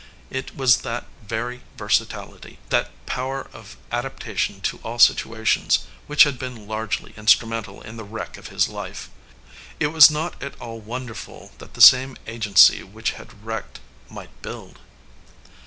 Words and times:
It 0.31 0.57
was 0.57 0.77
that 0.77 1.05
very 1.21 1.61
versatility, 1.77 2.57
that 2.69 2.89
power 3.05 3.47
of 3.53 3.77
adaptation 3.91 4.59
to 4.61 4.79
all 4.79 4.97
situations, 4.97 5.85
which 6.07 6.23
had 6.23 6.39
been 6.39 6.65
largely 6.67 7.13
instrumental 7.15 7.81
in 7.83 7.97
the 7.97 8.03
wreck 8.03 8.35
of 8.35 8.47
his 8.47 8.67
life. 8.67 9.11
It 9.79 9.93
was 9.93 10.09
not 10.09 10.41
at 10.41 10.59
all 10.59 10.79
wonderful 10.79 11.51
that 11.59 11.75
the 11.75 11.81
same 11.81 12.17
agency 12.25 12.81
which 12.81 13.11
had 13.11 13.45
wrecked 13.45 13.79
might 14.09 14.31
build. 14.41 14.79